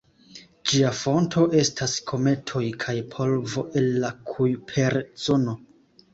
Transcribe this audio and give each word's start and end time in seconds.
Ĝia 0.69 0.93
fonto 0.99 1.43
estas 1.63 1.93
kometoj 2.13 2.63
kaj 2.85 2.97
polvo 3.13 3.67
el 3.83 3.93
la 4.07 4.13
Kujper-zono. 4.33 5.57